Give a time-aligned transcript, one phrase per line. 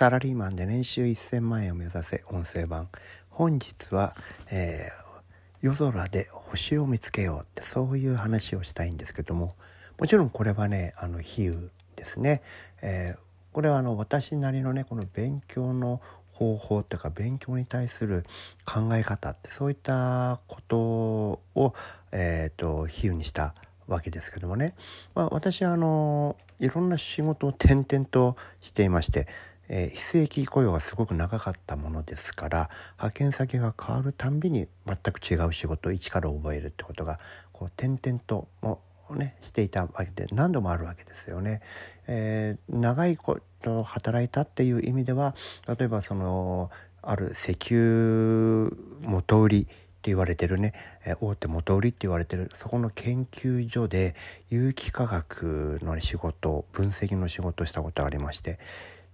[0.00, 2.88] サラリーマンで年収1000万円を目指せ音声版。
[3.28, 4.16] 本日は、
[4.50, 5.20] えー、
[5.60, 9.56] 夜空で星を見つけようってそういう話をしたいんですけども。
[9.98, 12.40] もちろんこれはねあの比喩ですね、
[12.80, 13.18] えー、
[13.52, 18.24] これはあの私なりのねこの勉強の方法というか勉強に対する
[18.64, 21.74] 考え方ってそういったことを、
[22.10, 23.54] えーと、比喩にした
[23.86, 24.74] わけですけどもね、
[25.14, 29.26] まあ、私はあのいろんな仕事を転々としていまして、
[29.72, 37.20] えー、非正規雇用がすごく長かったものですから派遣先が変わるたんびに全く違う仕事を一から覚えるってことが
[37.52, 38.80] こう転々とも
[39.10, 41.62] ねしていたわけで何度もあるわけですよね。
[42.06, 45.34] えー、長いこと働いたっていう意味では
[45.66, 46.70] 例えばその
[47.02, 48.70] ある石油
[49.02, 49.66] 元売りっ
[50.02, 50.72] て言われてるね
[51.20, 54.14] 大手元売りって言われてるそこの研究所で
[54.48, 58.58] 有機化学の仕事分析の仕事をしたことがありまして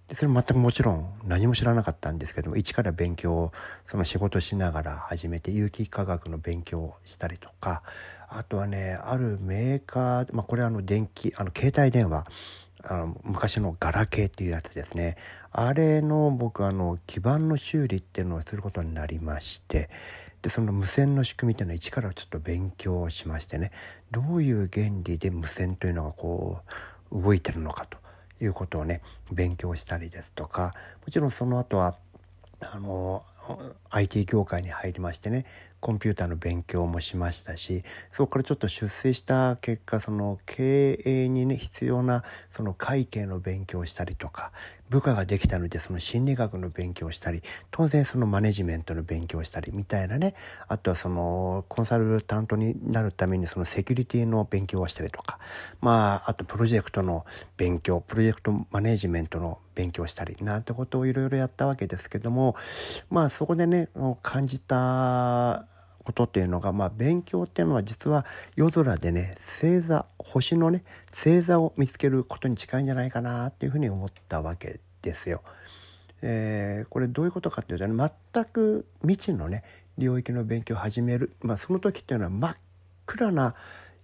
[0.07, 3.51] でそれ全くもちろん何も知らなかったんですけども一から勉強を
[3.85, 7.83] その仕事しながら始めて有機化学の勉強をしたりとか
[8.29, 12.25] あとはねあるメーカー、まあ、これはあの電気あの携帯電話
[12.83, 15.17] あの昔のガラケーっていうやつですね。
[15.51, 19.89] あれの僕あの基板の修理っていうのをすることになりまして
[20.41, 23.71] でその無線の仕組みっていうのは一からちょっと勉強しましてね。
[24.11, 26.59] どういう原理で無線というのがこ
[27.11, 27.97] う動いてるのかと。
[28.41, 30.73] いうことをね勉強したりですとか
[31.05, 31.95] もちろんその後は
[32.61, 33.23] あの
[33.89, 35.45] IT 業界に入りましてね
[35.79, 44.51] コンピューターの勉強もしましたしそこからちょっと出世した結果その経営にね必要なその会計の勉強をしたりとか
[44.89, 50.33] 部下ができたのでその心理学の勉強をしたり当然そのマネジメントの勉強をしたりみたいなね
[50.67, 55.39] あとはそのコンサルタントになるためにそのセキュリティの勉強をしたりとか
[55.81, 57.25] まああとプロジェクトの
[57.57, 62.55] 勉強プロジェクトマネジメントの勉強したりなんてことをいろいろやったわけですけども
[63.09, 63.89] まあそこでね
[64.21, 65.67] 感じた
[66.07, 68.25] ことっていうのが、まあ、勉強っていうのは実は
[68.55, 75.41] 夜空でね星座星のね星座を見つけることに近いんじゃないかなっていうふうに思ったわけですよ。
[76.21, 79.63] えー、これどういうことかっていうと、ね、全く未知のね
[79.97, 82.55] 領域の勉強を始める、まあ、その時っていうのは真っ
[83.05, 83.53] 暗な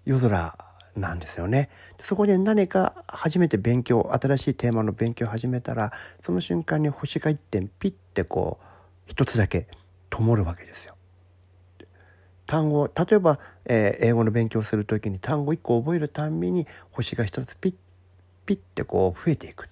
[0.03, 0.57] 夜空
[0.97, 1.69] なんですよね。
[1.99, 8.65] そこで何か初めて勉強新しいテーマの勉強を始めたらその瞬間に星が一点ピッてこう
[9.07, 9.67] 一つだけ
[10.09, 10.95] 灯るわけですよ。
[12.45, 17.75] 単語例えば、えー、英語の勉強する時に単語1個覚えるたんびに星が一つピッ
[18.45, 19.69] ピッてこう増えていく。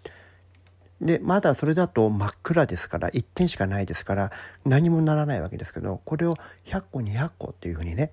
[1.01, 4.31] でまだそれだと真っ暗ですから1点しかないですから
[4.65, 8.11] 何もならないわけですけどこれを100個200個っていうふうにね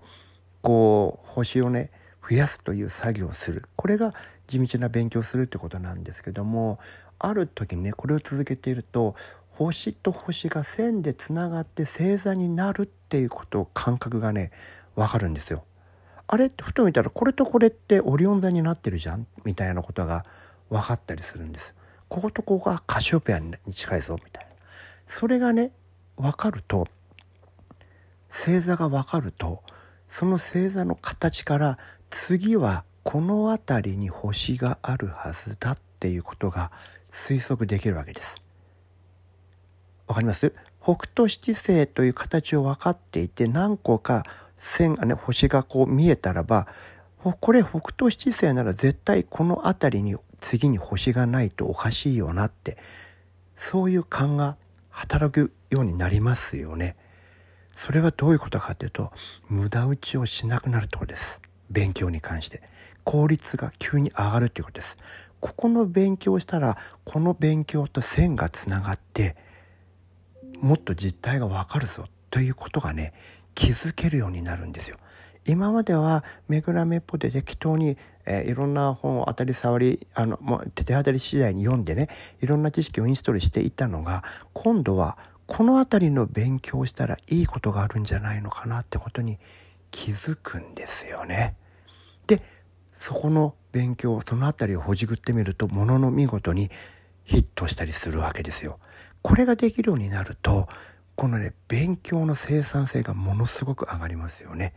[0.62, 1.90] こう星をね
[2.28, 4.14] 増やすという作業をするこれが
[4.46, 6.78] 地道な勉強するってことなんですけども
[7.18, 9.14] ある時にねこれを続けていると
[9.50, 14.50] 星と星が線でつながって星座になるっっていうこと感覚がね
[14.94, 15.64] 分かるんですよ。
[16.26, 19.26] あれってふと見たらこれとこれってオリオン座になってるじゃん？
[19.46, 20.26] みたいなことが
[20.68, 21.74] 分かったりするんです。
[22.08, 24.50] こことここがカシオペアに近いぞみたいな。
[25.06, 25.72] それがね
[26.18, 26.86] 分かると
[28.30, 29.62] 星座が分かると
[30.06, 31.78] その星座の形から
[32.10, 36.70] 次はこの辺りに星があるはずだっていうことが
[37.10, 38.44] 推測できるわけです。
[40.06, 40.54] わかります？
[40.88, 44.22] 北斗七星という形を分かっていて何個か
[44.56, 46.66] 線がね星がこう見えたらば
[47.22, 52.78] これ北斗七星なら絶対この辺りに次に星がないとおかしいよなって
[53.54, 54.56] そういう勘が
[54.88, 56.96] 働くようになりますよね。
[57.70, 59.12] それはどういうことかというと
[59.50, 61.42] 無駄打ちをしなくなるってことです。
[61.68, 62.62] 勉強に関して。
[63.04, 64.96] 効率が急に上がるということです。
[65.40, 69.36] ここの勉強をしたらこの勉強と線がつながって
[70.60, 73.12] もっと実態がわかるぞということがね
[73.54, 74.96] 気づけるようになるんですよ。
[75.46, 77.96] 今まではめぐらめっぽで適当に、
[78.26, 82.08] えー、いろんな本を当たり障りあのもう手当たり次第に読んでね
[82.42, 85.16] いろんな知識をインストールしていたのが今度は
[85.46, 89.38] この辺りの勉強をしたらいいことがあるんじゃないのかなってことに
[89.90, 91.56] 気づくんですよね。
[92.26, 92.42] で
[92.94, 96.70] そこの勉強その辺りをほじくってみるとものの見事に
[97.24, 98.78] ヒットしたりするわけですよ。
[99.22, 100.68] これができるようになると
[101.14, 104.74] このね勉強の生産性がものすごく上がりますよね。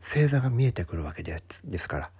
[0.00, 2.10] 星座が見えてくるわけですですから。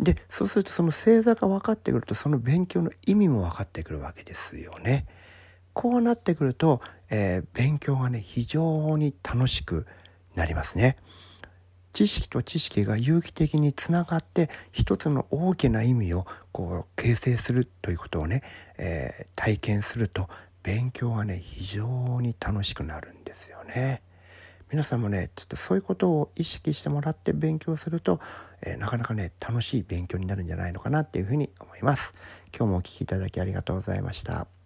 [0.00, 5.06] でそうするとその星座が分かってくるとその勉強の意味も分かってくるわけですよね。
[5.74, 9.86] こうなってくると、えー、勉強がね非常に楽しく
[10.34, 10.96] なりますね。
[11.92, 18.42] 知識と知識が有機的につながって一つの大きな意味をこう形成するということをね、
[18.78, 20.28] えー、体験すると
[20.62, 24.02] 勉強がね非常に楽しくなるんですよね。
[24.70, 28.20] 皆さんもねちょっとそういうことを意識してもらって勉強すると、
[28.62, 32.14] えー、なかなかね楽しい勉強になるんじゃないのかなっていうふうに思います。
[32.56, 34.61] 今日もお聴きいただきありがとうございました。